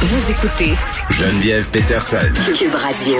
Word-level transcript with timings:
Vous 0.00 0.30
écoutez 0.30 0.72
Geneviève 1.10 1.70
Peterson. 1.70 2.16
Cube 2.56 2.74
Radio. 2.74 3.16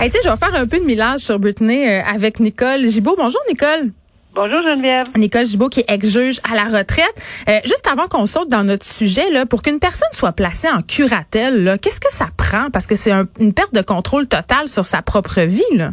Hey, 0.00 0.10
tu 0.10 0.16
sais, 0.16 0.22
je 0.24 0.28
vais 0.28 0.36
faire 0.36 0.54
un 0.54 0.66
peu 0.66 0.78
de 0.78 0.84
millage 0.84 1.20
sur 1.20 1.38
Britney 1.38 1.88
euh, 1.88 2.02
avec 2.04 2.40
Nicole 2.40 2.86
Gibault. 2.88 3.14
Bonjour, 3.16 3.40
Nicole. 3.48 3.90
Bonjour 4.34 4.60
Geneviève. 4.62 5.04
Nicole 5.16 5.46
Gibault 5.46 5.68
qui 5.68 5.80
est 5.80 5.90
ex-juge 5.90 6.40
à 6.50 6.54
la 6.54 6.64
retraite. 6.64 7.14
Euh, 7.48 7.58
juste 7.64 7.86
avant 7.90 8.06
qu'on 8.06 8.26
saute 8.26 8.48
dans 8.48 8.64
notre 8.64 8.84
sujet, 8.84 9.30
là, 9.30 9.46
pour 9.46 9.62
qu'une 9.62 9.78
personne 9.78 10.08
soit 10.12 10.32
placée 10.32 10.68
en 10.68 10.82
curatelle, 10.82 11.78
qu'est-ce 11.80 12.00
que 12.00 12.12
ça 12.12 12.26
prend? 12.36 12.70
Parce 12.70 12.86
que 12.86 12.94
c'est 12.96 13.12
un- 13.12 13.26
une 13.40 13.54
perte 13.54 13.72
de 13.74 13.80
contrôle 13.82 14.26
totale 14.26 14.68
sur 14.68 14.84
sa 14.86 15.02
propre 15.02 15.40
vie. 15.42 15.62
Là. 15.74 15.92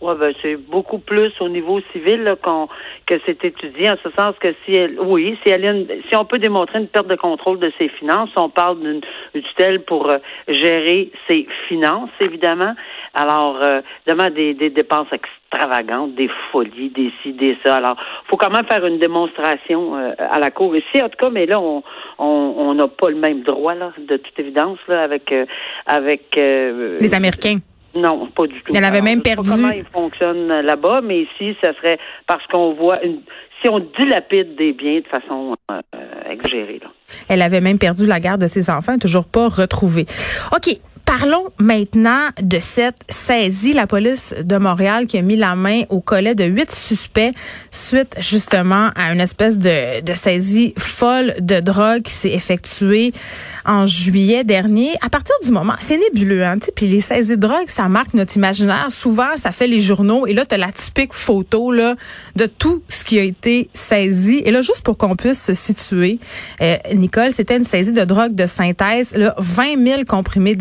Ouais, 0.00 0.14
ben, 0.14 0.32
c'est 0.40 0.54
beaucoup 0.56 0.98
plus 0.98 1.32
au 1.40 1.48
niveau 1.48 1.80
civil 1.92 2.22
là, 2.22 2.36
qu'on, 2.36 2.68
que 3.04 3.14
c'est 3.26 3.44
étudié, 3.44 3.90
en 3.90 3.96
ce 3.96 4.10
sens 4.16 4.36
que 4.38 4.54
si 4.64 4.72
elle, 4.76 4.96
oui, 5.00 5.36
si 5.44 5.52
elle 5.52 5.64
une- 5.64 5.88
si 6.08 6.14
on 6.14 6.24
peut 6.24 6.38
démontrer 6.38 6.78
une 6.78 6.86
perte 6.86 7.08
de 7.08 7.16
contrôle 7.16 7.58
de 7.58 7.72
ses 7.78 7.88
finances, 7.88 8.30
on 8.36 8.48
parle 8.48 8.78
d'une 8.80 9.00
tutelle 9.42 9.80
pour 9.80 10.08
euh, 10.08 10.18
gérer 10.46 11.10
ses 11.28 11.48
finances, 11.66 12.10
évidemment. 12.20 12.74
Alors, 13.14 13.56
euh, 13.60 13.80
des, 14.30 14.54
des 14.54 14.70
dépenses 14.70 15.08
extravagantes, 15.12 16.14
des 16.14 16.30
folies, 16.52 16.90
des 16.90 17.10
ci, 17.22 17.32
des 17.32 17.56
ça. 17.66 17.76
Alors, 17.76 17.96
faut 18.28 18.36
quand 18.36 18.50
même 18.50 18.66
faire 18.66 18.86
une 18.86 18.98
démonstration 18.98 19.96
euh, 19.96 20.12
à 20.18 20.38
la 20.38 20.52
cour 20.52 20.76
ici, 20.76 21.02
en 21.02 21.08
tout 21.08 21.16
cas, 21.18 21.30
mais 21.30 21.46
là, 21.46 21.58
on 21.60 21.82
on 22.18 22.54
on 22.56 22.74
n'a 22.74 22.86
pas 22.86 23.10
le 23.10 23.16
même 23.16 23.42
droit, 23.42 23.74
là, 23.74 23.92
de 23.98 24.16
toute 24.16 24.38
évidence, 24.38 24.78
là, 24.86 25.02
avec 25.02 25.32
euh, 25.32 25.44
avec 25.86 26.36
euh, 26.38 26.98
Les 27.00 27.14
Américains. 27.14 27.58
Non, 27.98 28.26
pas 28.28 28.46
du 28.46 28.60
tout. 28.62 28.72
Elle 28.74 28.84
avait 28.84 29.00
même 29.00 29.20
je 29.24 29.30
sais 29.30 29.36
pas 29.36 29.42
perdu- 29.42 29.50
comment 29.62 29.72
il 29.72 29.84
fonctionne 29.92 30.50
euh, 30.50 30.62
là-bas, 30.62 31.00
mais 31.02 31.22
ici, 31.22 31.56
ça 31.62 31.72
serait 31.74 31.98
parce 32.26 32.46
qu'on 32.46 32.74
voit 32.74 33.02
une, 33.04 33.20
si 33.62 33.68
on 33.68 33.80
dilapide 33.98 34.54
des 34.56 34.72
biens 34.72 35.00
de 35.00 35.06
façon 35.08 35.54
euh, 35.70 35.80
exagérée. 36.30 36.80
Là. 36.82 36.88
Elle 37.28 37.42
avait 37.42 37.60
même 37.60 37.78
perdu 37.78 38.06
la 38.06 38.20
garde 38.20 38.40
de 38.40 38.46
ses 38.46 38.70
enfants, 38.70 38.98
toujours 38.98 39.24
pas 39.24 39.48
retrouvée. 39.48 40.06
OK. 40.54 40.76
Parlons 41.08 41.48
maintenant 41.58 42.28
de 42.38 42.58
cette 42.60 42.98
saisie. 43.08 43.72
La 43.72 43.86
police 43.86 44.34
de 44.38 44.58
Montréal 44.58 45.06
qui 45.06 45.16
a 45.16 45.22
mis 45.22 45.36
la 45.36 45.56
main 45.56 45.84
au 45.88 46.00
collet 46.00 46.34
de 46.34 46.44
huit 46.44 46.70
suspects 46.70 47.32
suite 47.70 48.14
justement 48.20 48.90
à 48.94 49.14
une 49.14 49.20
espèce 49.20 49.58
de, 49.58 50.02
saisie 50.14 50.74
folle 50.76 51.34
de 51.40 51.60
drogue 51.60 52.02
qui 52.02 52.12
s'est 52.12 52.32
effectuée 52.32 53.14
en 53.64 53.86
juillet 53.86 54.44
dernier. 54.44 54.90
À 55.00 55.08
partir 55.08 55.34
du 55.42 55.50
moment, 55.50 55.74
c'est 55.80 55.96
nébuleux, 55.96 56.44
hein, 56.44 56.56
puis 56.76 56.86
les 56.86 57.00
saisies 57.00 57.36
de 57.36 57.40
drogue, 57.40 57.68
ça 57.68 57.88
marque 57.88 58.12
notre 58.12 58.36
imaginaire. 58.36 58.88
Souvent, 58.90 59.36
ça 59.36 59.50
fait 59.50 59.66
les 59.66 59.80
journaux 59.80 60.26
et 60.26 60.34
là, 60.34 60.44
tu 60.44 60.56
as 60.56 60.58
la 60.58 60.72
typique 60.72 61.14
photo 61.14 61.72
là 61.72 61.96
de 62.36 62.44
tout 62.44 62.82
ce 62.90 63.04
qui 63.04 63.18
a 63.18 63.22
été 63.22 63.70
saisi. 63.72 64.42
Et 64.44 64.50
là, 64.50 64.60
juste 64.60 64.82
pour 64.82 64.98
qu'on 64.98 65.16
puisse 65.16 65.42
se 65.42 65.54
situer, 65.54 66.18
euh, 66.60 66.76
Nicole, 66.94 67.32
c'était 67.32 67.56
une 67.56 67.64
saisie 67.64 67.94
de 67.94 68.04
drogue 68.04 68.34
de 68.34 68.46
synthèse, 68.46 69.14
là, 69.14 69.34
20 69.38 69.82
000 69.82 70.04
comprimés 70.04 70.54
de 70.54 70.60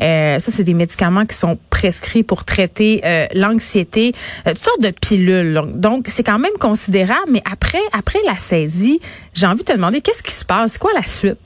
Euh, 0.00 0.38
ça, 0.38 0.50
c'est 0.52 0.64
des 0.64 0.74
médicaments 0.74 1.24
qui 1.24 1.34
sont 1.34 1.58
prescrits 1.70 2.22
pour 2.22 2.44
traiter 2.44 3.00
euh, 3.04 3.26
l'anxiété, 3.34 4.12
euh, 4.46 4.50
toutes 4.50 4.58
sortes 4.58 4.80
de 4.82 4.90
pilules. 4.90 5.60
Donc, 5.74 6.04
c'est 6.08 6.24
quand 6.24 6.38
même 6.38 6.56
considérable. 6.60 7.30
Mais 7.30 7.42
après, 7.50 7.82
après 7.92 8.20
la 8.26 8.34
saisie, 8.34 9.00
j'ai 9.34 9.46
envie 9.46 9.60
de 9.64 9.64
te 9.64 9.72
demander 9.72 10.00
qu'est-ce 10.00 10.22
qui 10.22 10.32
se 10.32 10.44
passe, 10.44 10.72
c'est 10.72 10.78
quoi 10.80 10.92
la 10.94 11.02
suite? 11.02 11.38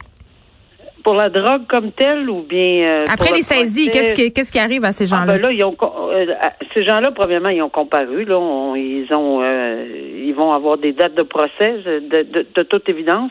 Pour 1.02 1.14
la 1.14 1.30
drogue 1.30 1.62
comme 1.66 1.92
telle 1.92 2.28
ou 2.28 2.42
bien 2.42 2.82
euh, 2.82 3.04
après 3.10 3.30
les 3.30 3.38
le 3.38 3.42
saisies? 3.42 3.90
Qu'est-ce 3.90 4.12
qui, 4.12 4.32
qu'est-ce 4.34 4.52
qui 4.52 4.58
arrive 4.58 4.84
à 4.84 4.92
ces 4.92 5.04
Ah, 5.04 5.06
gens-là? 5.20 5.32
ben 5.32 5.40
là, 5.40 5.50
ils 5.50 5.64
ont 5.64 5.72
co- 5.74 6.10
euh, 6.12 6.26
ces 6.74 6.84
gens-là, 6.84 7.10
premièrement, 7.14 7.48
ils 7.48 7.62
ont 7.62 7.70
comparu. 7.70 8.26
Là, 8.26 8.38
On- 8.38 8.74
ils 8.76 9.06
ont, 9.14 9.40
euh, 9.42 9.86
vont 10.40 10.52
avoir 10.60 10.76
des 10.78 10.92
dates 11.00 11.14
de 11.14 11.22
procès, 11.36 11.72
de, 11.84 12.22
de, 12.36 12.46
de 12.58 12.62
toute 12.70 12.88
évidence. 12.88 13.30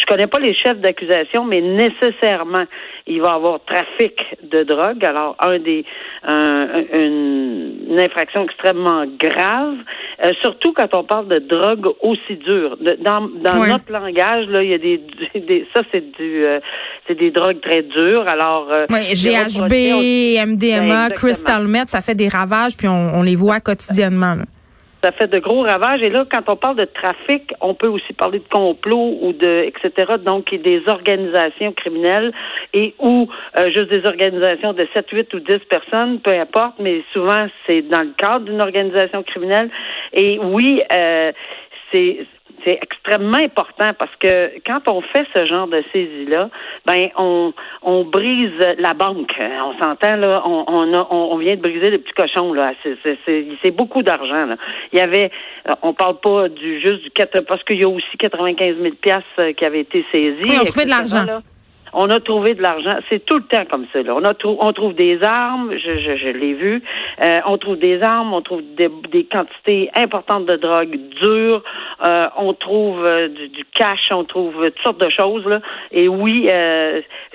Je 0.00 0.04
connais 0.06 0.26
pas 0.26 0.40
les 0.40 0.54
chefs 0.54 0.78
d'accusation, 0.84 1.44
mais 1.44 1.60
nécessairement, 1.60 2.64
il 3.06 3.20
va 3.22 3.32
y 3.32 3.36
avoir 3.40 3.60
trafic 3.64 4.14
de 4.54 4.60
drogue. 4.64 5.02
Alors, 5.04 5.36
un 5.40 5.58
des, 5.58 5.84
un- 6.24 6.68
un- 6.78 6.98
une, 6.98 7.72
une 7.90 8.00
infraction 8.00 8.40
extrêmement 8.44 9.04
grave, 9.26 9.76
euh, 10.24 10.32
surtout 10.42 10.72
quand 10.72 10.92
on 10.94 11.04
parle 11.04 11.28
de 11.28 11.38
drogue 11.38 11.86
aussi 12.02 12.34
dure. 12.50 12.76
De- 12.86 12.98
dans 13.08 13.20
dans 13.46 13.58
notre 13.72 13.90
langage, 13.92 14.46
là, 14.48 14.62
il 14.62 14.70
y 14.70 14.74
a 14.74 14.78
des, 14.78 15.00
des 15.48 15.66
ça 15.74 15.82
c'est 15.92 16.04
du, 16.18 16.44
euh, 16.44 16.60
c'est 17.06 17.18
des 17.18 17.30
drogues 17.30 17.60
très 17.60 17.82
dures. 17.82 18.24
Alors, 18.28 18.66
euh, 18.70 18.86
Oui, 18.90 19.14
GHB, 19.14 19.56
procès, 19.58 19.92
on- 19.94 19.98
Ben, 20.44 20.50
MDMA. 20.56 21.10
Crystal 21.10 21.66
Meth, 21.66 21.88
ça 21.88 22.00
fait 22.00 22.14
des 22.14 22.28
ravages, 22.28 22.76
puis 22.76 22.88
on, 22.88 23.10
on 23.18 23.22
les 23.22 23.36
voit 23.36 23.60
quotidiennement. 23.60 24.34
là. 24.34 24.44
Ça 25.02 25.12
fait 25.12 25.28
de 25.28 25.38
gros 25.38 25.62
ravages. 25.62 26.02
Et 26.02 26.10
là, 26.10 26.24
quand 26.30 26.48
on 26.48 26.56
parle 26.56 26.76
de 26.76 26.84
trafic, 26.84 27.52
on 27.60 27.74
peut 27.74 27.86
aussi 27.86 28.12
parler 28.12 28.40
de 28.40 28.48
complot 28.48 29.18
ou 29.22 29.32
de 29.32 29.64
etc. 29.64 30.14
Donc, 30.18 30.52
des 30.52 30.82
organisations 30.88 31.72
criminelles 31.72 32.32
et 32.74 32.94
ou 32.98 33.28
euh, 33.56 33.70
juste 33.70 33.90
des 33.90 34.04
organisations 34.04 34.72
de 34.72 34.86
7, 34.92 35.06
8 35.10 35.34
ou 35.34 35.40
10 35.40 35.58
personnes, 35.70 36.20
peu 36.20 36.32
importe, 36.32 36.74
mais 36.80 37.02
souvent 37.12 37.46
c'est 37.66 37.82
dans 37.82 38.02
le 38.02 38.12
cadre 38.16 38.46
d'une 38.46 38.60
organisation 38.60 39.22
criminelle. 39.22 39.70
Et 40.12 40.38
oui, 40.38 40.82
euh, 40.92 41.32
c'est 41.92 42.26
c'est 42.64 42.78
extrêmement 42.82 43.38
important 43.38 43.92
parce 43.98 44.14
que 44.20 44.52
quand 44.66 44.88
on 44.88 45.00
fait 45.00 45.26
ce 45.36 45.46
genre 45.46 45.66
de 45.66 45.82
saisie-là, 45.92 46.50
ben 46.86 47.08
on, 47.16 47.52
on 47.82 48.04
brise 48.04 48.52
la 48.78 48.94
banque. 48.94 49.32
On 49.38 49.74
s'entend 49.82 50.16
là, 50.16 50.42
on, 50.46 50.64
on, 50.66 50.94
a- 50.98 51.06
on, 51.10 51.36
vient 51.38 51.56
de 51.56 51.60
briser 51.60 51.90
le 51.90 51.98
petit 51.98 52.12
cochon 52.12 52.52
là. 52.52 52.72
C'est, 52.82 52.96
c'est, 53.02 53.18
c'est, 53.24 53.46
c'est 53.64 53.70
beaucoup 53.70 54.02
d'argent 54.02 54.46
là. 54.46 54.56
Il 54.92 54.98
y 54.98 55.02
avait, 55.02 55.30
euh, 55.68 55.74
on 55.82 55.92
parle 55.94 56.18
pas 56.20 56.48
du 56.48 56.80
juste 56.80 57.02
du 57.02 57.10
quatre- 57.10 57.44
parce 57.46 57.62
qu'il 57.64 57.76
y 57.78 57.84
a 57.84 57.88
aussi 57.88 58.16
95 58.18 58.76
000 58.80 58.94
pièces 59.00 59.54
qui 59.56 59.64
avaient 59.64 59.80
été 59.80 60.04
saisies. 60.12 60.36
Oui, 60.44 60.56
on 60.60 60.64
trouvait 60.64 60.84
de 60.84 60.90
l'argent. 60.90 61.24
On 61.92 62.10
a 62.10 62.20
trouvé 62.20 62.54
de 62.54 62.62
l'argent. 62.62 62.98
C'est 63.08 63.24
tout 63.24 63.36
le 63.38 63.44
temps 63.44 63.64
comme 63.70 63.86
ça. 63.92 64.02
Là. 64.02 64.14
On, 64.14 64.24
a 64.24 64.34
trou- 64.34 64.58
on 64.60 64.72
trouve 64.72 64.94
des 64.94 65.22
armes, 65.22 65.72
je, 65.72 65.98
je, 65.98 66.16
je 66.16 66.28
l'ai 66.28 66.54
vu. 66.54 66.82
Euh, 67.22 67.40
on 67.46 67.58
trouve 67.58 67.78
des 67.78 68.02
armes, 68.02 68.32
on 68.32 68.42
trouve 68.42 68.62
des, 68.76 69.24
quantités 69.24 69.90
importantes 69.94 70.46
de 70.46 70.56
drogue 70.56 70.96
dure. 71.20 71.62
Euh, 72.06 72.28
on 72.36 72.54
trouve 72.54 73.04
euh, 73.04 73.28
du, 73.28 73.48
du 73.48 73.64
cash, 73.74 74.08
on 74.10 74.24
trouve 74.24 74.54
toutes 74.64 74.82
sortes 74.82 75.00
de 75.00 75.10
choses. 75.10 75.46
Là. 75.46 75.60
Et 75.92 76.08
oui, 76.08 76.48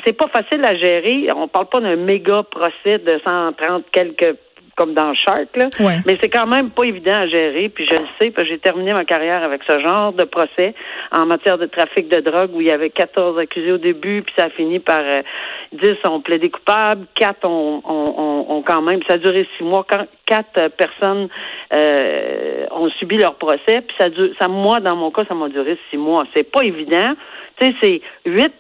c'est 0.05 0.17
pas 0.17 0.27
facile 0.27 0.63
à 0.65 0.75
gérer. 0.75 1.27
On 1.35 1.47
parle 1.47 1.67
pas 1.67 1.79
d'un 1.79 1.95
méga 1.95 2.43
procès 2.43 2.99
de 2.99 3.19
130 3.25 3.85
quelques 3.91 4.35
comme 4.75 4.93
dans 4.93 5.13
Shark, 5.13 5.55
là. 5.55 5.69
Ouais. 5.79 5.99
Mais 6.05 6.17
c'est 6.21 6.29
quand 6.29 6.47
même 6.47 6.71
pas 6.71 6.83
évident 6.83 7.15
à 7.15 7.27
gérer, 7.27 7.69
puis 7.69 7.85
je 7.85 7.95
le 7.95 8.07
sais, 8.19 8.31
parce 8.31 8.47
que 8.47 8.53
j'ai 8.53 8.59
terminé 8.59 8.93
ma 8.93 9.05
carrière 9.05 9.43
avec 9.43 9.61
ce 9.67 9.79
genre 9.79 10.13
de 10.13 10.23
procès 10.23 10.73
en 11.11 11.25
matière 11.25 11.57
de 11.57 11.65
trafic 11.65 12.07
de 12.07 12.19
drogue 12.21 12.51
où 12.53 12.61
il 12.61 12.67
y 12.67 12.71
avait 12.71 12.89
14 12.89 13.37
accusés 13.37 13.71
au 13.71 13.77
début, 13.77 14.23
puis 14.23 14.33
ça 14.37 14.45
a 14.45 14.49
fini 14.49 14.79
par 14.79 15.01
euh, 15.01 15.21
10 15.73 15.89
ont 16.05 16.21
plaidé 16.21 16.49
coupable, 16.49 17.05
4 17.15 17.45
ont, 17.45 17.81
ont, 17.85 18.15
ont, 18.17 18.45
ont 18.49 18.61
quand 18.63 18.81
même, 18.81 19.01
ça 19.07 19.15
a 19.15 19.17
duré 19.17 19.47
six 19.57 19.63
mois, 19.63 19.85
quand 19.87 20.05
4 20.25 20.69
personnes 20.69 21.27
euh, 21.73 22.65
ont 22.71 22.89
subi 22.91 23.17
leur 23.17 23.35
procès, 23.35 23.81
puis 23.81 23.95
ça 23.99 24.09
dure, 24.09 24.29
ça, 24.39 24.47
moi, 24.47 24.79
dans 24.79 24.95
mon 24.95 25.11
cas, 25.11 25.23
ça 25.27 25.35
m'a 25.35 25.49
duré 25.49 25.77
six 25.89 25.97
mois. 25.97 26.25
C'est 26.35 26.49
pas 26.49 26.63
évident. 26.63 27.13
Tu 27.59 27.67
sais, 27.67 27.75
c'est 27.81 28.01
8 28.25 28.51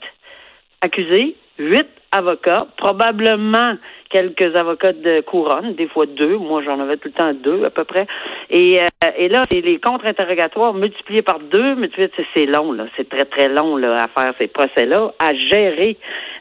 accusés, 0.81 1.35
huit 1.57 1.87
avocats, 2.15 2.67
probablement 2.77 3.73
quelques 4.09 4.55
avocats 4.55 4.93
de 4.93 5.21
couronne, 5.21 5.73
des 5.73 5.87
fois 5.87 6.05
deux. 6.05 6.37
Moi, 6.37 6.61
j'en 6.63 6.79
avais 6.79 6.97
tout 6.97 7.07
le 7.09 7.13
temps 7.13 7.33
deux 7.33 7.65
à 7.65 7.71
peu 7.71 7.83
près. 7.83 8.05
Et, 8.51 8.79
euh, 8.79 8.85
et 9.17 9.27
là, 9.27 9.43
c'est 9.49 9.61
les 9.61 9.79
contre-interrogatoires 9.79 10.73
multipliés 10.75 11.23
par 11.23 11.39
deux, 11.39 11.73
multipliés, 11.75 12.11
c'est- 12.15 12.27
c'est 12.35 12.45
long, 12.45 12.71
là. 12.73 12.85
C'est 12.95 13.09
très, 13.09 13.25
très 13.25 13.49
long 13.49 13.75
là, 13.75 14.03
à 14.03 14.07
faire 14.07 14.33
ces 14.37 14.47
procès-là. 14.47 15.13
À 15.17 15.33
gérer 15.33 15.97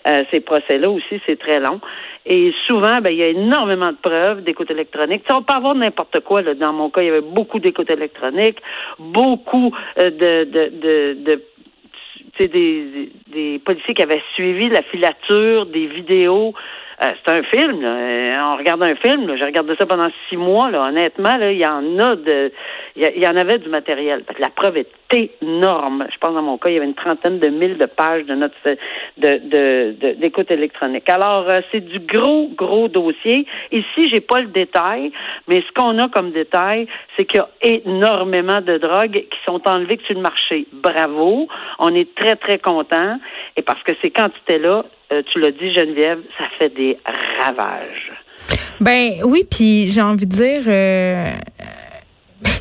euh, 0.06 0.24
ces 0.30 0.40
procès-là 0.40 0.90
aussi, 0.90 1.20
c'est 1.26 1.38
très 1.38 1.60
long. 1.60 1.80
Et 2.26 2.52
souvent, 2.66 3.00
ben, 3.00 3.10
il 3.10 3.18
y 3.18 3.22
a 3.22 3.28
énormément 3.28 3.90
de 3.90 3.96
preuves 4.00 4.42
d'écoute 4.42 4.70
électronique. 4.70 5.22
Tu 5.22 5.28
sais, 5.32 5.38
on 5.38 5.42
peut 5.42 5.54
avoir 5.54 5.74
n'importe 5.74 6.20
quoi. 6.20 6.42
Là. 6.42 6.54
Dans 6.54 6.72
mon 6.72 6.90
cas, 6.90 7.00
il 7.02 7.06
y 7.06 7.10
avait 7.10 7.20
beaucoup 7.20 7.58
d'écoute 7.58 7.90
électronique, 7.90 8.58
beaucoup 8.98 9.72
euh, 9.98 10.10
de, 10.10 10.44
de, 10.44 10.62
de, 10.84 11.14
de 11.24 11.42
sais, 12.38 12.48
des, 12.48 13.10
des 13.28 13.58
policiers 13.58 13.94
qui 13.94 14.02
avaient 14.02 14.22
suivi 14.34 14.68
la 14.68 14.82
filature, 14.82 15.66
des 15.66 15.86
vidéos. 15.86 16.54
Euh, 17.04 17.12
c'est 17.24 17.36
un 17.36 17.42
film, 17.42 17.80
là. 17.80 17.88
Euh, 17.88 18.54
on 18.54 18.56
regarde 18.56 18.82
un 18.82 18.94
film, 18.94 19.26
là. 19.26 19.36
J'ai 19.36 19.44
regardé 19.44 19.74
ça 19.76 19.86
pendant 19.86 20.08
six 20.28 20.36
mois, 20.36 20.70
là. 20.70 20.88
Honnêtement, 20.88 21.36
là, 21.36 21.50
il 21.50 21.58
y 21.58 21.66
en 21.66 21.98
a 21.98 22.16
de. 22.16 22.52
Il 22.96 23.22
y, 23.22 23.26
en 23.26 23.36
avait 23.36 23.58
du 23.58 23.68
matériel. 23.68 24.24
La 24.38 24.50
preuve 24.50 24.76
est 24.76 24.90
énorme. 25.12 26.06
Je 26.12 26.18
pense 26.18 26.34
dans 26.34 26.42
mon 26.42 26.58
cas, 26.58 26.68
il 26.70 26.74
y 26.74 26.76
avait 26.76 26.86
une 26.86 26.94
trentaine 26.94 27.38
de 27.38 27.48
mille 27.48 27.78
de 27.78 27.86
pages 27.86 28.24
de 28.24 28.34
de, 29.18 29.92
de- 30.00 30.12
d'écoute 30.14 30.50
électronique. 30.50 31.08
Alors, 31.08 31.48
euh, 31.48 31.60
c'est 31.70 31.80
du 31.80 31.98
gros, 32.00 32.48
gros 32.56 32.88
dossier. 32.88 33.46
Ici, 33.70 34.08
j'ai 34.10 34.20
pas 34.20 34.40
le 34.40 34.48
détail, 34.48 35.12
mais 35.48 35.62
ce 35.62 35.72
qu'on 35.74 35.98
a 35.98 36.08
comme 36.08 36.32
détail, 36.32 36.86
c'est 37.16 37.24
qu'il 37.24 37.40
y 37.40 37.40
a 37.40 37.48
énormément 37.62 38.60
de 38.60 38.78
drogues 38.78 39.12
qui 39.30 39.38
sont 39.44 39.60
enlevées 39.68 40.00
sur 40.06 40.14
le 40.14 40.22
marché. 40.22 40.66
Bravo. 40.72 41.48
On 41.78 41.94
est 41.94 42.14
très, 42.14 42.36
très 42.36 42.58
contents. 42.58 43.18
Et 43.56 43.62
parce 43.62 43.82
que 43.82 43.92
ces 44.00 44.10
quantités-là, 44.10 44.84
euh, 45.12 45.22
tu 45.30 45.38
l'as 45.40 45.50
dit, 45.50 45.70
Geneviève, 45.72 46.20
ça 46.38 46.44
fait 46.58 46.70
des 46.70 46.98
ravages. 47.38 48.12
Ben 48.80 49.12
oui, 49.24 49.44
puis 49.48 49.86
j'ai 49.88 50.02
envie 50.02 50.26
de 50.26 50.32
dire, 50.34 50.62
euh, 50.66 51.26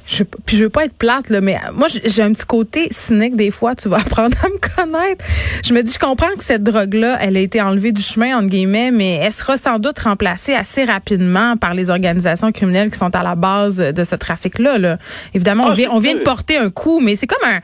je, 0.07 0.23
puis 0.23 0.57
je 0.57 0.63
veux 0.63 0.69
pas 0.69 0.85
être 0.85 0.93
plate 0.93 1.29
là, 1.29 1.41
mais 1.41 1.57
moi 1.73 1.87
j'ai 1.89 2.21
un 2.21 2.33
petit 2.33 2.45
côté 2.45 2.87
cynique 2.91 3.35
des 3.35 3.51
fois. 3.51 3.75
Tu 3.75 3.89
vas 3.89 3.97
apprendre 4.05 4.37
à 4.43 4.47
me 4.47 4.57
connaître. 4.57 5.23
Je 5.63 5.73
me 5.73 5.81
dis, 5.81 5.93
je 5.93 5.99
comprends 5.99 6.33
que 6.37 6.43
cette 6.43 6.63
drogue 6.63 6.93
là, 6.93 7.17
elle 7.21 7.37
a 7.37 7.39
été 7.39 7.61
enlevée 7.61 7.91
du 7.91 8.01
chemin 8.01 8.37
entre 8.37 8.47
guillemets, 8.47 8.91
mais 8.91 9.15
elle 9.15 9.31
sera 9.31 9.57
sans 9.57 9.79
doute 9.79 9.99
remplacée 9.99 10.53
assez 10.53 10.83
rapidement 10.83 11.57
par 11.57 11.73
les 11.73 11.89
organisations 11.89 12.51
criminelles 12.51 12.91
qui 12.91 12.97
sont 12.97 13.15
à 13.15 13.23
la 13.23 13.35
base 13.35 13.77
de 13.77 14.03
ce 14.03 14.15
trafic 14.15 14.59
là. 14.59 14.77
là. 14.77 14.97
Évidemment, 15.33 15.65
on 15.65 15.71
ah, 15.71 15.75
vient, 15.75 15.89
on 15.91 15.99
vient 15.99 16.15
de 16.15 16.21
porter 16.21 16.57
un 16.57 16.69
coup, 16.69 16.99
mais 16.99 17.15
c'est 17.15 17.27
comme 17.27 17.47
un 17.47 17.59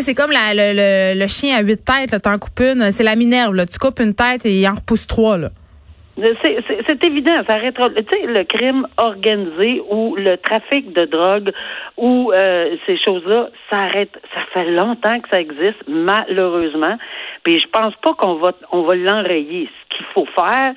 c'est 0.00 0.14
comme 0.14 0.30
la, 0.30 0.54
le, 0.54 1.18
le, 1.18 1.26
chien 1.26 1.56
à 1.56 1.60
huit 1.60 1.84
têtes, 1.84 2.22
t'en 2.22 2.38
coupes 2.38 2.60
une. 2.60 2.90
C'est 2.92 3.02
la 3.02 3.14
Minerve, 3.14 3.54
là. 3.54 3.66
Tu 3.66 3.78
coupes 3.78 4.00
une 4.00 4.14
tête 4.14 4.46
et 4.46 4.58
il 4.58 4.66
en 4.66 4.74
repousse 4.74 5.06
trois, 5.06 5.36
là. 5.36 5.50
C'est 6.18 7.04
évident, 7.04 7.42
ça 7.48 7.58
sais, 7.58 8.26
le 8.26 8.44
crime 8.44 8.86
organisé 8.98 9.82
ou 9.90 10.14
le 10.16 10.36
trafic 10.36 10.92
de 10.92 11.06
drogue 11.06 11.52
ou 11.96 12.30
euh, 12.32 12.76
ces 12.86 12.98
choses-là, 12.98 13.48
ça 13.70 13.76
arrête. 13.76 14.20
Ça 14.34 14.40
fait 14.52 14.70
longtemps 14.70 15.20
que 15.20 15.28
ça 15.30 15.40
existe, 15.40 15.82
malheureusement. 15.88 16.98
Puis 17.44 17.60
je 17.60 17.68
pense 17.68 17.94
pas 17.96 18.12
qu'on 18.14 18.34
va 18.34 18.52
on 18.72 18.82
va 18.82 18.94
l'enrayer. 18.94 19.68
Ce 19.90 19.96
qu'il 19.96 20.06
faut 20.06 20.26
faire, 20.26 20.74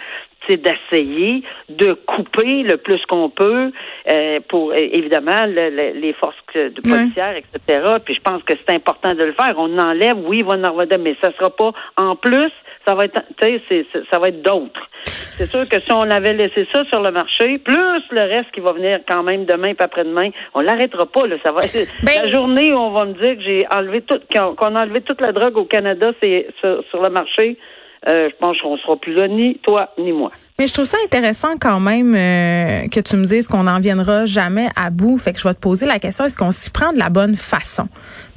c'est 0.48 0.62
d'essayer 0.62 1.44
de 1.70 1.94
couper 1.94 2.64
le 2.64 2.78
plus 2.78 3.04
qu'on 3.08 3.30
peut 3.30 3.72
euh, 4.10 4.40
pour 4.48 4.74
évidemment 4.74 5.46
les 5.46 6.14
forces 6.14 6.36
de 6.54 6.82
policières, 6.82 7.36
etc. 7.36 7.98
Puis 8.04 8.16
je 8.16 8.22
pense 8.22 8.44
que 8.44 8.54
c'est 8.56 8.76
important 8.76 9.14
de 9.14 9.24
le 9.24 9.34
faire. 9.34 9.56
On 9.58 9.78
enlève, 9.78 10.18
oui, 10.26 10.40
il 10.40 10.46
va 10.46 10.54
en 10.54 10.64
avoir, 10.64 10.86
mais 11.00 11.16
ça 11.22 11.32
sera 11.34 11.50
pas 11.50 11.72
en 11.98 12.16
plus. 12.16 12.52
Ça 12.88 12.94
va 12.94 13.06
être, 13.06 13.20
tu 13.38 13.60
sais, 13.68 13.86
ça 14.12 14.20
va 14.20 14.30
être 14.30 14.42
d'autres. 14.42 14.90
C'est 15.38 15.50
sûr 15.50 15.68
que 15.68 15.80
si 15.80 15.92
on 15.92 16.10
avait 16.10 16.34
laissé 16.34 16.68
ça 16.74 16.86
sur 16.86 17.02
le 17.02 17.12
marché, 17.12 17.58
plus 17.58 18.02
le 18.12 18.22
reste 18.22 18.52
qui 18.52 18.62
va 18.62 18.72
venir 18.72 19.00
quand 19.08 19.24
même 19.24 19.46
demain 19.46 19.70
et 19.70 19.76
après-demain, 19.78 20.30
on 20.54 20.62
l'arrêtera 20.62 21.06
pas. 21.06 21.28
Là. 21.28 21.36
Ça 21.44 21.52
va 21.52 21.60
ben 21.62 22.12
la 22.24 22.28
journée 22.30 22.74
où 22.74 22.78
on 22.78 22.92
va 22.92 23.06
me 23.06 23.14
dire 23.14 23.36
que 23.36 23.42
j'ai 23.42 23.66
enlevé 23.74 24.02
tout, 24.02 24.20
qu'on 24.34 24.76
a 24.76 24.84
enlevé 24.84 25.02
toute 25.02 25.22
la 25.22 25.32
drogue 25.32 25.58
au 25.58 25.66
Canada, 25.66 26.12
c'est 26.22 26.48
sur, 26.62 27.02
le 27.02 27.10
marché. 27.10 27.58
Euh, 28.08 28.30
je 28.30 28.36
pense 28.38 28.60
qu'on 28.62 28.78
sera 28.78 28.96
plus 28.98 29.14
là, 29.14 29.28
ni 29.28 29.56
toi 29.60 29.90
ni 29.98 30.12
moi. 30.12 30.32
Mais 30.58 30.68
je 30.68 30.74
trouve 30.74 30.86
ça 30.86 30.98
intéressant 31.04 31.58
quand 31.60 31.82
même 31.82 32.16
euh, 32.16 32.88
que 32.88 33.02
tu 33.02 33.18
me 33.18 33.26
dises 33.26 33.46
qu'on 33.46 33.64
n'en 33.64 33.82
viendra 33.82 34.24
jamais 34.24 34.70
à 34.78 34.90
bout. 34.90 35.18
Fait 35.18 35.34
que 35.34 35.40
je 35.40 35.46
vais 35.46 35.54
te 35.54 35.60
poser 35.60 35.86
la 35.86 36.00
question, 36.00 36.24
est-ce 36.24 36.38
qu'on 36.38 36.52
s'y 36.52 36.70
prend 36.70 36.94
de 36.94 36.98
la 36.98 37.10
bonne 37.10 37.36
façon? 37.36 37.90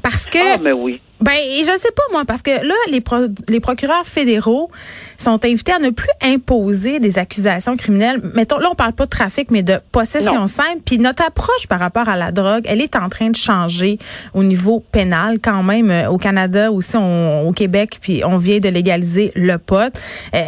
Parce 0.02 0.26
que... 0.26 0.54
Ah, 0.54 0.58
ben 0.58 0.72
oui. 0.72 1.00
Ben, 1.20 1.34
je 1.34 1.78
sais 1.80 1.90
pas 1.90 2.02
moi, 2.12 2.24
parce 2.24 2.42
que 2.42 2.50
là, 2.50 2.74
les, 2.90 3.02
les 3.48 3.60
procureurs 3.60 4.06
fédéraux 4.06 4.70
sont 5.16 5.44
invités 5.44 5.72
à 5.72 5.80
ne 5.80 5.90
plus 5.90 6.08
imposer 6.22 7.00
des 7.00 7.18
accusations 7.18 7.76
criminelles. 7.76 8.20
Mettons, 8.34 8.58
là, 8.58 8.68
on 8.70 8.76
parle 8.76 8.92
pas 8.92 9.04
de 9.04 9.10
trafic, 9.10 9.50
mais 9.50 9.64
de 9.64 9.80
possession 9.90 10.46
simple. 10.46 10.80
Puis 10.84 10.98
notre 10.98 11.24
approche 11.24 11.66
par 11.68 11.80
rapport 11.80 12.08
à 12.08 12.16
la 12.16 12.30
drogue, 12.30 12.64
elle 12.66 12.80
est 12.80 12.94
en 12.94 13.08
train 13.08 13.30
de 13.30 13.36
changer 13.36 13.98
au 14.32 14.44
niveau 14.44 14.80
pénal 14.80 15.38
quand 15.42 15.64
même. 15.64 15.90
Euh, 15.90 16.08
au 16.08 16.18
Canada 16.18 16.70
aussi, 16.70 16.96
au 16.96 17.52
Québec, 17.52 17.98
puis 18.00 18.22
on 18.24 18.38
vient 18.38 18.60
de 18.60 18.68
légaliser 18.68 19.32
le 19.34 19.58
pot. 19.58 19.92
Euh, 20.34 20.42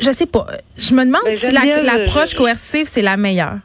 je 0.00 0.10
sais 0.10 0.26
pas. 0.26 0.46
Je 0.76 0.94
me 0.94 1.04
demande 1.10 1.30
si 1.32 1.52
l'approche 1.52 2.34
coercive, 2.34 2.86
c'est 2.86 3.02
la 3.02 3.16
meilleure. 3.16 3.58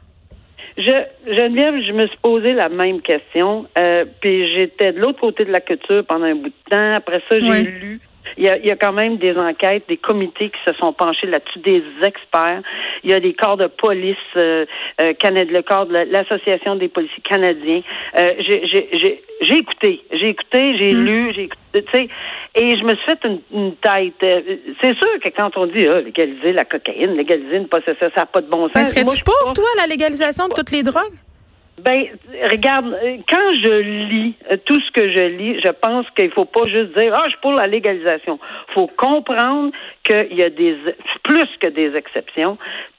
Je, 0.76 0.92
Geneviève, 1.26 1.74
je 1.86 1.92
me 1.92 2.06
suis 2.06 2.18
posé 2.18 2.52
la 2.52 2.68
même 2.68 3.00
question. 3.00 3.66
Euh, 3.78 4.04
puis 4.20 4.52
j'étais 4.54 4.92
de 4.92 5.00
l'autre 5.00 5.20
côté 5.20 5.46
de 5.46 5.52
la 5.52 5.60
culture 5.60 6.04
pendant 6.06 6.26
un 6.26 6.34
bout 6.34 6.48
de 6.48 6.70
temps. 6.70 6.94
Après 6.96 7.22
ça, 7.28 7.38
j'ai 7.38 7.62
lu 7.62 8.00
il 8.36 8.44
y, 8.44 8.48
a, 8.48 8.56
il 8.58 8.66
y, 8.66 8.70
a, 8.70 8.76
quand 8.76 8.92
même 8.92 9.16
des 9.16 9.36
enquêtes, 9.36 9.84
des 9.88 9.96
comités 9.96 10.50
qui 10.50 10.58
se 10.64 10.72
sont 10.74 10.92
penchés 10.92 11.26
là-dessus, 11.26 11.58
des 11.60 11.82
experts. 12.04 12.62
Il 13.02 13.10
y 13.10 13.14
a 13.14 13.20
des 13.20 13.34
corps 13.34 13.56
de 13.56 13.66
police 13.66 14.16
euh, 14.36 14.66
euh 15.00 15.12
le 15.22 15.62
corps 15.62 15.86
de 15.86 15.92
l'Association 16.10 16.76
des 16.76 16.88
policiers 16.88 17.22
canadiens. 17.22 17.80
Euh, 18.16 18.32
j'ai 18.38 19.56
écouté, 19.58 20.02
j'ai 20.12 20.28
écouté, 20.28 20.76
j'ai 20.78 20.92
mm. 20.92 21.04
lu, 21.04 21.32
j'ai 21.34 21.42
écouté, 21.44 21.84
tu 21.84 21.92
sais, 21.92 22.08
et 22.54 22.76
je 22.76 22.84
me 22.84 22.94
suis 22.94 23.04
fait 23.04 23.18
une, 23.24 23.40
une 23.52 23.76
tête. 23.76 24.14
Euh, 24.22 24.40
c'est 24.80 24.96
sûr 24.96 25.20
que 25.22 25.28
quand 25.28 25.56
on 25.56 25.66
dit 25.66 25.86
ah, 25.88 26.00
légaliser 26.00 26.52
la 26.52 26.64
cocaïne, 26.64 27.16
légaliser 27.16 27.56
une 27.56 27.68
possession, 27.68 28.10
ça 28.14 28.22
n'a 28.22 28.26
pas 28.26 28.40
de 28.40 28.48
bon 28.48 28.68
sens. 28.70 28.90
Serais-tu 28.90 29.24
pour, 29.24 29.52
toi, 29.52 29.64
la 29.76 29.86
légalisation 29.86 30.48
de 30.48 30.54
toutes 30.54 30.70
les 30.70 30.82
drogues? 30.82 31.14
Ben, 31.78 32.06
regarde, 32.50 32.86
euh, 32.86 33.18
quand 33.28 33.54
je 33.62 33.80
lis 34.08 34.34
euh, 34.50 34.56
tout 34.64 34.80
ce 34.80 34.90
que 34.92 35.12
je 35.12 35.36
lis, 35.36 35.60
je 35.62 35.70
pense 35.70 36.06
qu'il 36.16 36.30
faut 36.30 36.46
pas 36.46 36.66
juste 36.66 36.96
dire 36.96 37.12
ah 37.14 37.24
je 37.26 37.30
suis 37.30 37.40
pour 37.42 37.52
la 37.52 37.66
légalisation. 37.66 38.38
Faut 38.74 38.86
comprendre 38.86 39.72
qu'il 40.02 40.34
y 40.34 40.42
a 40.42 40.48
des 40.48 40.74
plus 41.22 41.48
que 41.60 41.66
des 41.66 41.94
exceptions. 41.94 42.56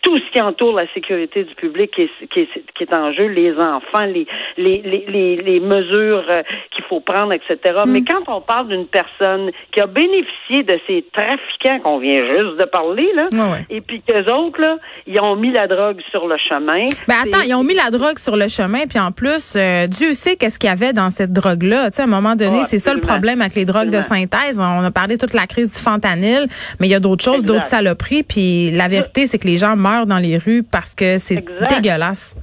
Tout 0.07 0.19
ce 0.19 0.31
qui 0.31 0.39
entoure 0.39 0.73
la 0.73 0.87
sécurité 0.93 1.43
du 1.43 1.53
public 1.55 1.91
qui 1.91 2.03
est, 2.03 2.27
qui 2.31 2.39
est, 2.41 2.49
qui 2.75 2.83
est 2.83 2.93
en 2.93 3.11
jeu, 3.11 3.25
les 3.25 3.51
enfants, 3.53 4.05
les 4.05 4.25
les, 4.57 4.81
les, 5.07 5.35
les, 5.35 5.59
mesures 5.59 6.23
euh, 6.29 6.43
qu'il 6.71 6.83
faut 6.85 7.01
prendre, 7.01 7.33
etc. 7.33 7.57
Mm. 7.85 7.91
Mais 7.91 8.03
quand 8.03 8.23
on 8.27 8.39
parle 8.41 8.69
d'une 8.69 8.87
personne 8.87 9.51
qui 9.73 9.81
a 9.81 9.87
bénéficié 9.87 10.63
de 10.63 10.79
ces 10.87 11.05
trafiquants 11.11 11.79
qu'on 11.83 11.99
vient 11.99 12.25
juste 12.25 12.57
de 12.57 12.65
parler, 12.65 13.09
là, 13.15 13.23
et 13.69 13.81
puis 13.81 14.01
qu'eux 14.01 14.31
autres, 14.33 14.61
là, 14.61 14.77
ils 15.05 15.19
ont 15.19 15.35
mis 15.35 15.51
la 15.51 15.67
drogue 15.67 15.99
sur 16.11 16.27
le 16.27 16.37
chemin. 16.37 16.85
Ben 17.07 17.15
attends, 17.25 17.43
ils 17.45 17.53
ont 17.53 17.63
mis 17.63 17.75
la 17.75 17.91
drogue 17.91 18.17
sur 18.17 18.37
le 18.37 18.47
chemin 18.47 18.85
puis 18.87 18.99
en 18.99 19.11
plus, 19.11 19.53
euh, 19.55 19.87
Dieu 19.87 20.13
sait 20.13 20.35
qu'est-ce 20.35 20.59
qu'il 20.59 20.69
y 20.69 20.73
avait 20.73 20.93
dans 20.93 21.09
cette 21.09 21.33
drogue-là. 21.33 21.89
Tu 21.89 21.97
sais, 21.97 22.01
à 22.03 22.05
un 22.05 22.07
moment 22.07 22.35
donné, 22.35 22.63
c'est 22.63 22.79
ça 22.79 22.93
le 22.93 23.01
problème 23.01 23.41
avec 23.41 23.55
les 23.55 23.65
drogues 23.65 23.89
de 23.89 24.01
synthèse. 24.01 24.59
On 24.59 24.83
a 24.83 24.91
parlé 24.91 25.17
toute 25.17 25.33
la 25.33 25.47
crise 25.47 25.73
du 25.73 25.79
fentanyl, 25.79 26.47
mais 26.79 26.87
il 26.87 26.91
y 26.91 26.95
a 26.95 26.99
d'autres 26.99 27.23
choses, 27.23 27.43
d'autres 27.43 27.63
saloperies. 27.63 28.23
Puis 28.23 28.71
la 28.71 28.87
vérité, 28.87 29.25
c'est 29.25 29.39
que 29.39 29.47
les 29.47 29.57
gens 29.57 29.75
meurent 29.75 29.96
dans 30.05 30.19
les 30.19 30.37
rues 30.37 30.63
parce 30.63 30.93
que 30.95 31.17
c'est 31.17 31.43
dégueulasse. 31.69 32.35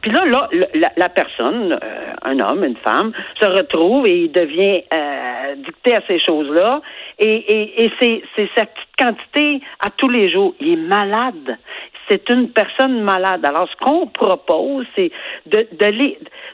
Puis 0.00 0.12
là, 0.12 0.24
là 0.26 0.48
la, 0.96 1.08
personne, 1.08 1.72
euh, 1.72 2.12
un 2.22 2.38
homme, 2.40 2.62
une 2.62 2.76
femme, 2.76 3.12
se 3.40 3.46
retrouve 3.46 4.06
et 4.06 4.24
il 4.24 4.32
devient 4.32 4.82
euh, 4.92 5.54
dicté 5.56 5.96
à 5.96 6.02
ces 6.06 6.20
choses-là. 6.20 6.82
Et, 7.18 7.26
et, 7.26 7.84
et 7.84 7.92
c'est, 8.00 8.22
c'est 8.36 8.50
sa 8.54 8.66
petite 8.66 8.96
quantité 8.98 9.60
à 9.80 9.88
tous 9.96 10.08
les 10.08 10.30
jours. 10.30 10.54
Il 10.60 10.72
est 10.72 10.76
malade 10.76 11.56
c'est 12.08 12.28
une 12.28 12.50
personne 12.50 13.02
malade. 13.02 13.44
Alors, 13.44 13.68
ce 13.68 13.76
qu'on 13.84 14.06
propose, 14.06 14.86
c'est 14.94 15.10
de, 15.46 15.66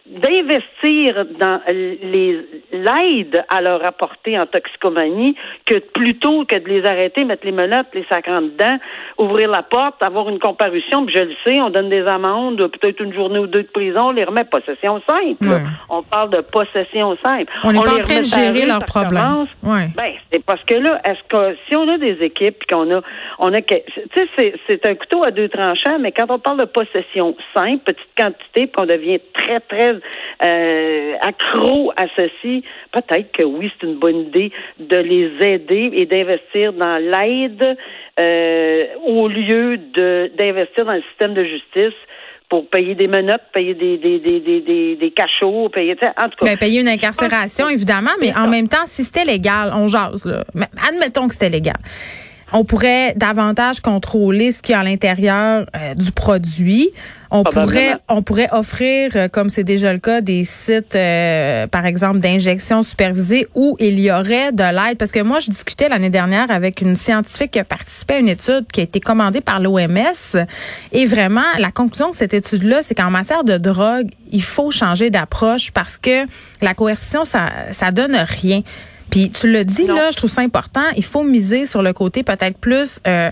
d'investir 0.06 1.25
dans 1.38 1.61
les, 1.69 2.41
l'aide 2.72 3.44
à 3.49 3.61
leur 3.61 3.84
apporter 3.84 4.38
en 4.38 4.46
toxicomanie 4.46 5.37
que 5.67 5.78
plutôt 5.78 6.44
que 6.44 6.56
de 6.56 6.69
les 6.69 6.84
arrêter, 6.84 7.25
mettre 7.25 7.44
les 7.44 7.52
menottes, 7.52 7.88
les 7.94 8.05
sacs 8.11 8.28
en 8.28 8.43
dedans, 8.43 8.78
ouvrir 9.19 9.50
la 9.50 9.62
porte, 9.62 10.02
avoir 10.02 10.28
une 10.28 10.38
comparution, 10.38 11.05
puis 11.05 11.14
je 11.14 11.25
le 11.25 11.34
sais, 11.46 11.61
on 11.61 11.70
donne 11.70 11.88
des 11.88 12.06
amendes, 12.06 12.56
peut-être 12.56 13.00
une 13.00 13.14
journée 13.14 13.38
ou 13.38 13.46
deux 13.46 13.62
de 13.62 13.69
prison, 13.69 14.08
on 14.08 14.12
les 14.12 14.25
remet 14.25 14.44
possession 14.44 15.00
simple. 15.08 15.61
On 15.88 16.02
parle 16.02 16.31
de 16.31 16.40
possession 16.40 17.17
simple. 17.25 17.52
On 17.64 17.72
n'est 17.72 17.82
pas 17.82 17.94
en 17.94 18.00
train 18.00 18.20
de 18.20 18.25
gérer 18.25 18.67
leurs 18.67 18.84
problèmes. 18.84 19.46
Ben, 19.62 20.12
c'est 20.32 20.44
parce 20.44 20.62
que 20.64 20.75
là, 20.75 21.00
est-ce 21.05 21.23
que 21.28 21.56
si 21.69 21.76
on 21.76 21.88
a 21.88 21.99
des 21.99 22.18
équipes 22.23 22.64
qu'on 22.68 22.90
a, 22.94 23.00
on 23.38 23.52
a, 23.52 23.62
tu 23.62 23.76
sais, 24.14 24.28
c'est, 24.38 24.54
c'est 24.68 24.87
un 24.87 24.94
couteau 24.94 25.23
à 25.25 25.30
deux 25.30 25.49
tranchants, 25.49 25.99
mais 26.00 26.12
quand 26.12 26.26
on 26.30 26.38
parle 26.38 26.61
de 26.61 26.64
possession 26.64 27.37
simple, 27.54 27.85
petite 27.85 28.09
quantité, 28.16 28.66
puis 28.66 28.73
on 28.78 28.87
devient 28.87 29.21
très, 29.35 29.61
très 29.61 29.97
euh, 30.44 31.14
accro 31.21 31.92
à 31.97 32.04
ceci, 32.16 32.60
peut-être 32.93 33.33
que 33.33 33.43
oui, 33.43 33.71
c'est 33.73 33.87
une 33.87 33.99
bonne 33.99 34.21
idée 34.21 34.52
de 34.79 34.97
les 34.97 35.31
aider 35.47 35.90
et 35.95 36.07
d'investir 36.07 36.73
dans 36.73 36.99
l'aide 36.99 37.76
euh, 38.19 38.85
au 39.07 39.29
lieu 39.29 39.76
de 39.76 40.31
d'investir 40.37 40.85
dans 40.85 40.95
le 40.95 41.02
système 41.11 41.35
de 41.35 41.45
justice 41.45 41.99
pour 42.49 42.69
payer 42.69 42.97
des 42.97 43.07
menottes, 43.07 43.43
payer 43.55 43.75
des, 43.75 43.97
des, 43.97 44.19
des, 44.19 44.40
des, 44.40 44.97
des, 44.97 45.11
cachots, 45.12 45.69
payer, 45.69 45.97
en 46.21 46.29
tout 46.29 46.37
cas. 46.40 46.47
Ben, 46.47 46.59
payer 46.59 46.81
une 46.81 46.88
incarcération, 46.88 47.69
évidemment, 47.69 48.11
mais 48.21 48.35
en 48.37 48.49
même 48.49 48.67
temps, 48.67 48.87
si 48.87 49.05
c'était 49.05 49.25
légal, 49.25 49.71
on 49.73 49.87
jase, 49.87 50.25
là. 50.25 50.43
admettons 50.88 51.29
que 51.29 51.35
c'était 51.35 51.49
légal 51.49 51.76
on 52.52 52.64
pourrait 52.64 53.14
davantage 53.17 53.81
contrôler 53.81 54.52
ce 54.52 54.62
qu'il 54.62 54.73
y 54.73 54.76
a 54.76 54.81
à 54.81 54.85
l'intérieur 54.85 55.67
euh, 55.76 55.95
du 55.95 56.12
produit. 56.12 56.90
On 57.32 57.44
pourrait, 57.44 57.96
on 58.08 58.22
pourrait 58.22 58.49
offrir, 58.50 59.12
euh, 59.14 59.28
comme 59.28 59.50
c'est 59.50 59.62
déjà 59.62 59.92
le 59.92 60.00
cas, 60.00 60.20
des 60.20 60.42
sites, 60.42 60.96
euh, 60.96 61.68
par 61.68 61.87
exemple, 61.87 62.18
d'injection 62.18 62.82
supervisée 62.82 63.46
où 63.54 63.76
il 63.78 64.00
y 64.00 64.10
aurait 64.10 64.50
de 64.50 64.62
l'aide. 64.64 64.99
Parce 64.99 65.12
que 65.12 65.20
moi, 65.20 65.38
je 65.38 65.50
discutais 65.50 65.88
l'année 65.88 66.10
dernière 66.10 66.50
avec 66.50 66.80
une 66.80 66.96
scientifique 66.96 67.52
qui 67.52 67.60
a 67.60 67.64
participé 67.64 68.14
à 68.14 68.18
une 68.18 68.28
étude 68.28 68.66
qui 68.72 68.80
a 68.80 68.82
été 68.82 68.99
commandée 68.99 69.40
par 69.40 69.60
l'OMS. 69.60 70.44
Et 70.92 71.04
vraiment, 71.06 71.44
la 71.58 71.70
conclusion 71.70 72.10
de 72.10 72.16
cette 72.16 72.34
étude-là, 72.34 72.82
c'est 72.82 72.96
qu'en 72.96 73.10
matière 73.10 73.44
de 73.44 73.58
drogue, 73.58 74.10
il 74.32 74.42
faut 74.42 74.72
changer 74.72 75.10
d'approche 75.10 75.70
parce 75.70 75.99
que 75.99 76.26
la 76.60 76.75
coercition, 76.75 77.25
ça, 77.25 77.50
ça 77.70 77.92
donne 77.92 78.16
rien. 78.16 78.62
Puis 79.11 79.31
tu 79.31 79.50
le 79.50 79.64
dis 79.64 79.87
là, 79.87 80.11
je 80.11 80.17
trouve 80.17 80.31
ça 80.31 80.43
important. 80.43 80.85
Il 80.97 81.05
faut 81.05 81.23
miser 81.23 81.67
sur 81.67 81.83
le 81.83 81.93
côté 81.93 82.23
peut-être 82.23 82.59
plus 82.59 83.00
euh, 83.07 83.31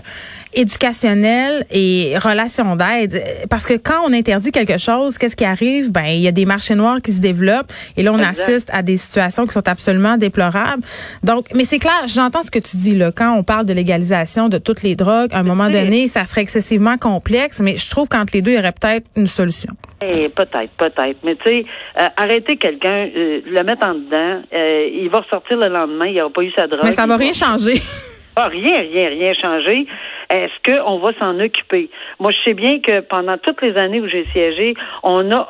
éducationnel 0.53 1.65
et 1.71 2.15
relation 2.17 2.75
d'aide, 2.75 3.23
parce 3.49 3.65
que 3.65 3.75
quand 3.75 4.01
on 4.05 4.13
interdit 4.13 4.51
quelque 4.51 4.77
chose, 4.77 5.17
qu'est-ce 5.17 5.35
qui 5.35 5.45
arrive? 5.45 5.91
Ben 5.91 6.05
il 6.05 6.21
y 6.21 6.27
a 6.27 6.31
des 6.31 6.45
marchés 6.45 6.75
noirs 6.75 7.01
qui 7.01 7.13
se 7.13 7.19
développent 7.19 7.71
et 7.97 8.03
là 8.03 8.11
on 8.11 8.19
assiste 8.19 8.69
à 8.73 8.81
des 8.81 8.97
situations 8.97 9.45
qui 9.45 9.53
sont 9.53 9.67
absolument 9.67 10.17
déplorables. 10.17 10.83
Donc, 11.23 11.47
mais 11.53 11.65
c'est 11.65 11.79
clair, 11.79 12.03
j'entends 12.07 12.43
ce 12.43 12.51
que 12.51 12.59
tu 12.59 12.77
dis 12.77 12.95
là. 12.95 13.11
Quand 13.11 13.33
on 13.33 13.43
parle 13.43 13.65
de 13.65 13.73
légalisation 13.73 14.49
de 14.49 14.57
toutes 14.57 14.83
les 14.83 14.95
drogues, 14.95 15.33
à 15.33 15.39
un 15.39 15.43
moment 15.43 15.69
donné, 15.69 16.07
ça 16.07 16.25
serait 16.25 16.41
excessivement 16.41 16.97
complexe, 16.97 17.59
mais 17.59 17.75
je 17.75 17.89
trouve 17.89 18.07
qu'entre 18.07 18.31
les 18.33 18.41
deux, 18.41 18.51
il 18.51 18.55
y 18.55 18.59
aurait 18.59 18.73
peut-être 18.73 19.07
une 19.15 19.27
solution. 19.27 19.73
Eh, 20.01 20.29
peut-être, 20.29 20.71
peut-être. 20.77 21.17
Mais 21.23 21.35
tu 21.35 21.43
sais, 21.45 21.65
euh, 21.99 22.07
arrêter 22.15 22.55
quelqu'un, 22.55 23.09
euh, 23.15 23.41
le 23.45 23.63
mettre 23.63 23.85
en 23.85 23.95
dedans, 23.95 24.41
euh, 24.53 24.89
il 24.93 25.09
va 25.09 25.19
ressortir 25.19 25.57
le 25.57 25.67
lendemain, 25.67 26.05
il 26.05 26.15
n'aura 26.15 26.29
pas 26.29 26.41
eu 26.41 26.51
sa 26.51 26.67
drogue. 26.67 26.81
Mais 26.83 26.91
ça 26.91 27.05
va 27.05 27.17
rien 27.17 27.33
changer. 27.33 27.81
Ah, 28.35 28.47
rien, 28.47 28.77
rien, 28.79 29.09
rien 29.09 29.33
changé. 29.33 29.85
Est-ce 30.29 30.71
qu'on 30.71 30.99
va 30.99 31.11
s'en 31.19 31.37
occuper? 31.41 31.89
Moi, 32.19 32.31
je 32.31 32.37
sais 32.45 32.53
bien 32.53 32.79
que 32.79 33.01
pendant 33.01 33.37
toutes 33.37 33.61
les 33.61 33.75
années 33.75 33.99
où 33.99 34.07
j'ai 34.07 34.25
siégé, 34.31 34.75
on 35.03 35.29
a, 35.31 35.49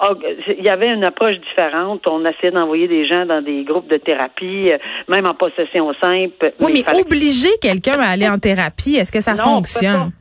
il 0.57 0.63
y 0.63 0.69
avait 0.69 0.87
une 0.87 1.03
approche 1.03 1.35
différente. 1.35 2.07
On 2.07 2.25
essayait 2.25 2.49
d'envoyer 2.49 2.87
des 2.87 3.07
gens 3.07 3.27
dans 3.27 3.43
des 3.43 3.63
groupes 3.63 3.87
de 3.91 3.97
thérapie, 3.97 4.71
même 5.07 5.27
en 5.27 5.35
possession 5.35 5.93
simple. 6.01 6.53
Oui, 6.59 6.83
mais, 6.83 6.99
obliger 6.99 7.51
quelqu'un 7.61 7.99
à 7.99 8.07
aller 8.07 8.27
en 8.27 8.39
thérapie, 8.39 8.95
est-ce 8.95 9.11
que 9.11 9.21
ça 9.21 9.35
fonctionne? 9.35 10.11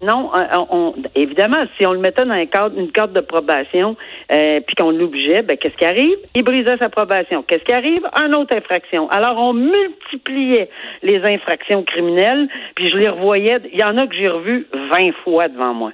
Non, 0.00 0.30
euh, 0.32 0.64
on, 0.70 0.94
évidemment, 1.16 1.64
si 1.76 1.84
on 1.84 1.92
le 1.92 1.98
mettait 1.98 2.24
dans 2.24 2.30
un 2.30 2.46
cadre, 2.46 2.78
une 2.78 2.92
carte 2.92 3.12
de 3.12 3.20
probation, 3.20 3.96
euh, 4.30 4.60
puis 4.60 4.76
qu'on 4.76 4.90
l'obligeait, 4.90 5.42
ben 5.42 5.56
qu'est-ce 5.56 5.76
qui 5.76 5.84
arrive? 5.84 6.16
Il 6.36 6.44
brisait 6.44 6.76
sa 6.78 6.88
probation. 6.88 7.42
Qu'est-ce 7.42 7.64
qui 7.64 7.72
arrive? 7.72 8.06
Un 8.14 8.32
autre 8.32 8.54
infraction. 8.54 9.08
Alors 9.10 9.38
on 9.38 9.54
multipliait 9.54 10.70
les 11.02 11.20
infractions 11.24 11.82
criminelles, 11.82 12.48
puis 12.76 12.88
je 12.88 12.96
les 12.96 13.08
revoyais. 13.08 13.58
Il 13.72 13.78
y 13.78 13.82
en 13.82 13.96
a 13.96 14.06
que 14.06 14.14
j'ai 14.14 14.28
revu 14.28 14.68
20 14.72 15.12
fois 15.24 15.48
devant 15.48 15.74
moi 15.74 15.92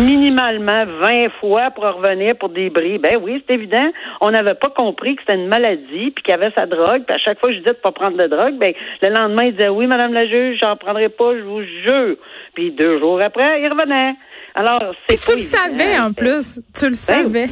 minimalement 0.00 0.84
20 0.86 1.28
fois 1.40 1.70
pour 1.70 1.84
revenir 1.84 2.36
pour 2.36 2.48
des 2.48 2.70
bris. 2.70 2.98
Ben 2.98 3.18
oui, 3.20 3.42
c'est 3.46 3.54
évident. 3.54 3.90
On 4.20 4.30
n'avait 4.30 4.54
pas 4.54 4.70
compris 4.70 5.16
que 5.16 5.22
c'était 5.22 5.34
une 5.38 5.48
maladie, 5.48 6.10
puis 6.10 6.22
qu'il 6.24 6.34
avait 6.34 6.52
sa 6.56 6.66
drogue. 6.66 7.02
Puis 7.06 7.14
à 7.14 7.18
chaque 7.18 7.40
fois 7.40 7.48
que 7.48 7.54
je 7.56 7.60
disais 7.60 7.74
de 7.74 7.78
pas 7.80 7.92
prendre 7.92 8.16
de 8.16 8.26
drogue, 8.26 8.56
ben 8.58 8.72
le 9.02 9.08
lendemain, 9.08 9.44
il 9.44 9.52
disait 9.56 9.68
oui, 9.68 9.86
Madame 9.86 10.12
la 10.12 10.26
juge, 10.26 10.58
j'en 10.62 10.76
prendrai 10.76 11.08
pas, 11.08 11.34
je 11.36 11.42
vous 11.42 11.62
jure. 11.62 12.16
Puis 12.54 12.70
deux 12.70 12.98
jours 13.00 13.20
après, 13.20 13.60
il 13.62 13.68
revenait. 13.68 14.14
Alors, 14.54 14.94
c'est 15.08 15.18
Tu 15.18 15.32
le 15.32 15.38
savais 15.40 15.98
en 15.98 16.12
plus. 16.12 16.60
Tu 16.74 16.84
le 16.84 16.90
ben 16.90 16.94
savais. 16.94 17.46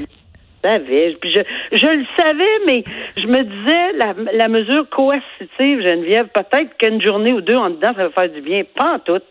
savais. 0.63 1.17
Puis 1.21 1.33
je, 1.33 1.41
je 1.77 1.87
le 1.87 2.05
savais, 2.17 2.59
mais 2.67 2.85
je 3.17 3.27
me 3.27 3.43
disais, 3.43 3.93
la, 3.95 4.15
la 4.35 4.49
mesure 4.49 4.89
coercitive, 4.91 5.81
Geneviève, 5.83 6.29
peut-être 6.35 6.77
qu'une 6.79 7.01
journée 7.01 7.33
ou 7.33 7.41
deux 7.41 7.57
en 7.57 7.71
dedans, 7.71 7.93
ça 7.97 8.05
va 8.05 8.11
faire 8.11 8.29
du 8.29 8.43
bien. 8.43 8.63
Pas 8.77 8.95
en 8.95 8.99
tout. 8.99 9.23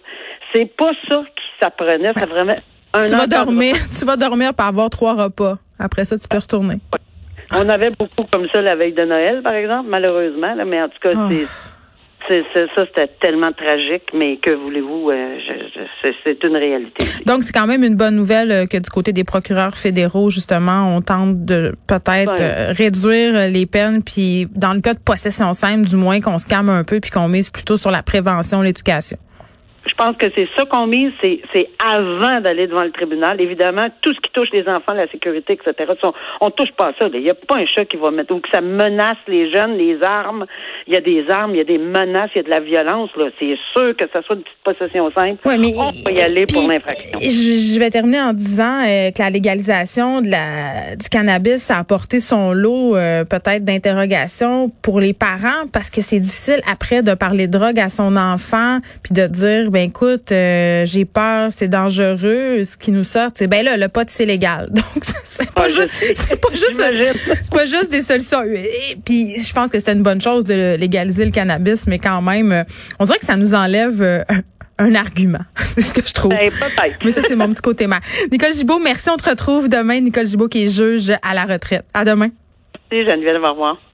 C'est 0.51 0.75
pas 0.75 0.91
ça 1.07 1.23
qui 1.35 1.43
s'apprenait. 1.61 2.11
Ça 2.13 2.25
tu 2.93 3.15
vas 3.15 3.27
dormir, 3.27 3.75
tu 3.98 4.05
vas 4.05 4.15
dormir 4.15 4.53
pour 4.53 4.65
avoir 4.65 4.89
trois 4.89 5.13
repas. 5.13 5.58
Après 5.77 6.05
ça, 6.05 6.17
tu 6.17 6.27
peux 6.27 6.38
retourner. 6.38 6.79
On 7.51 7.67
avait 7.67 7.89
beaucoup 7.91 8.24
comme 8.31 8.48
ça 8.53 8.62
la 8.62 8.75
veille 8.75 8.93
de 8.93 9.05
Noël, 9.05 9.41
par 9.41 9.53
exemple, 9.53 9.89
malheureusement. 9.89 10.55
mais 10.67 10.81
en 10.81 10.89
tout 10.89 11.00
cas, 11.01 11.12
ah. 11.15 11.29
c'est 12.27 12.43
ça, 12.53 12.86
c'était 12.86 13.10
tellement 13.19 13.51
tragique, 13.53 14.03
mais 14.13 14.38
que 14.38 14.51
voulez-vous, 14.51 15.10
euh, 15.10 15.38
c'est 16.24 16.43
une 16.43 16.55
réalité. 16.55 17.05
Donc, 17.25 17.41
c'est 17.41 17.53
quand 17.53 17.65
même 17.65 17.84
une 17.84 17.96
bonne 17.96 18.15
nouvelle 18.15 18.51
euh, 18.51 18.65
que 18.67 18.77
du 18.77 18.89
côté 18.89 19.13
des 19.13 19.24
procureurs 19.24 19.75
fédéraux, 19.75 20.29
justement, 20.29 20.96
on 20.96 21.01
tente 21.01 21.43
de 21.43 21.75
peut-être 21.88 22.39
euh, 22.39 22.72
réduire 22.72 23.50
les 23.50 23.65
peines, 23.65 24.03
puis 24.03 24.48
dans 24.55 24.74
le 24.74 24.81
cas 24.81 24.93
de 24.93 25.00
possession 25.00 25.53
simple, 25.53 25.88
du 25.88 25.96
moins 25.96 26.22
qu'on 26.22 26.38
se 26.38 26.48
calme 26.48 26.69
un 26.69 26.84
peu, 26.84 27.00
puis 27.00 27.10
qu'on 27.10 27.27
mise 27.27 27.50
plutôt 27.50 27.77
sur 27.77 27.89
la 27.89 28.03
prévention, 28.03 28.62
l'éducation. 28.62 29.17
Je 29.89 29.96
pense 29.96 30.15
que 30.17 30.27
c'est 30.36 30.48
ça 30.55 30.65
qu'on 30.65 30.88
mise, 30.88 31.12
c'est 31.22 31.69
avant 31.84 32.41
d'aller 32.41 32.67
devant 32.67 32.84
le 32.84 32.91
tribunal. 32.91 33.41
Évidemment, 33.41 33.88
tout 34.01 34.13
ce 34.13 34.19
qui 34.19 34.31
touche 34.31 34.50
les 34.51 34.67
enfants, 34.67 34.93
la 34.93 35.08
sécurité, 35.08 35.53
etc. 35.53 35.91
On, 36.41 36.46
ne 36.46 36.51
touche 36.51 36.72
pas 36.74 36.88
à 36.88 36.93
ça. 36.98 37.08
Il 37.13 37.22
n'y 37.22 37.29
a 37.29 37.34
pas 37.34 37.58
un 37.58 37.65
chat 37.65 37.86
qui 37.86 37.98
va 37.98 38.12
mettre 38.12 38.34
ou 38.34 38.39
que 38.39 38.50
ça 38.51 38.62
menace 38.62 39.17
les 39.27 39.51
jeunes, 39.51 39.77
les 39.77 40.01
armes. 40.03 40.46
Il 40.88 40.93
y 40.93 40.98
a 40.98 41.01
des 41.01 41.25
armes, 41.29 41.55
il 41.55 41.58
y 41.58 41.62
a 41.62 41.65
des 41.65 41.77
menaces, 41.77 42.29
il 42.36 42.39
y 42.39 42.41
a 42.41 42.43
de 42.43 42.50
la 42.50 42.60
violence. 42.60 43.10
Là, 43.15 43.29
c'est 43.39 43.55
sûr 43.74 43.96
que 43.98 44.05
ça 44.12 44.22
soit 44.22 44.36
une 44.36 44.43
petite 44.43 44.63
possession 44.63 45.12
simple. 45.12 45.39
on 45.46 45.50
va 45.50 46.12
y 46.12 46.22
aller 46.22 46.46
pour 46.46 46.67
l'infraction. 46.67 47.19
Je, 47.22 47.79
vais 47.79 47.89
terminer 47.89 48.22
en 48.22 48.34
disant 48.34 48.84
euh, 48.86 49.12
que 49.12 49.22
la 49.22 49.29
légalisation 49.29 50.22
de 50.22 50.29
la 50.29 50.96
du 50.96 51.08
cannabis 51.10 51.63
ça 51.63 51.77
a 51.77 51.79
apporté 51.79 52.19
son 52.19 52.51
lot 52.51 52.96
euh, 52.96 53.24
peut-être 53.24 53.63
d'interrogation 53.63 54.67
pour 54.81 55.00
les 55.00 55.13
parents 55.13 55.67
parce 55.72 55.89
que 55.89 56.01
c'est 56.01 56.19
difficile 56.19 56.62
après 56.69 57.01
de 57.01 57.13
parler 57.13 57.48
de 57.48 57.58
drogue 57.58 57.79
à 57.79 57.89
son 57.89 58.17
enfant 58.17 58.79
puis 59.03 59.13
de 59.13 59.27
dire 59.27 59.72
ben 59.72 59.78
écoute, 59.83 60.31
euh, 60.31 60.86
j'ai 60.86 61.05
peur, 61.05 61.50
c'est 61.51 61.67
dangereux, 61.67 62.63
ce 62.63 62.77
qui 62.77 62.91
nous 62.91 63.03
sort, 63.03 63.29
c'est 63.33 63.48
ben 63.48 63.63
là 63.63 63.77
le 63.77 63.88
pot 63.88 64.07
c'est 64.09 64.25
légal. 64.25 64.69
Donc 64.71 64.83
c'est 65.03 65.51
pas, 65.53 65.67
juste 65.67 65.89
c'est 66.15 66.39
pas 66.39 66.50
juste 66.53 66.83
c'est 67.43 67.53
pas 67.53 67.65
juste 67.65 67.91
des 67.91 68.01
solutions. 68.01 68.43
Et, 68.43 68.98
puis 69.03 69.36
je 69.38 69.53
pense 69.53 69.69
que 69.69 69.79
c'est 69.79 69.91
une 69.91 70.03
bonne 70.03 70.21
chose 70.21 70.45
de 70.45 70.75
légaliser 70.75 71.25
le 71.25 71.31
cannabis, 71.31 71.88
mais 71.88 72.00
quand 72.00 72.21
même 72.21 72.51
euh, 72.51 72.63
on 73.00 73.05
dirait 73.05 73.19
que 73.19 73.25
ça 73.25 73.36
nous 73.36 73.53
enlève 73.53 74.01
euh, 74.01 74.24
un 74.77 74.95
argument. 74.95 75.43
c'est 75.55 75.81
ce 75.81 75.93
que 75.93 76.05
je 76.05 76.13
trouve. 76.13 76.31
Ben, 76.31 76.51
mais 77.03 77.12
ça, 77.12 77.21
c'est 77.21 77.36
mon 77.36 77.50
petit 77.50 77.62
côté 77.62 77.86
mal. 77.88 78.00
Nicole 78.31 78.53
Gibault, 78.53 78.79
merci. 78.79 79.09
On 79.09 79.17
te 79.17 79.29
retrouve 79.29 79.67
demain. 79.67 80.00
Nicole 80.00 80.27
Gibault 80.27 80.48
qui 80.48 80.63
est 80.63 80.69
juge 80.69 81.12
à 81.21 81.33
la 81.33 81.45
retraite. 81.45 81.86
À 81.93 82.05
demain. 82.05 82.29
Merci, 82.91 83.09
Geneviève. 83.09 83.43
Au 83.43 83.51
revoir. 83.51 83.88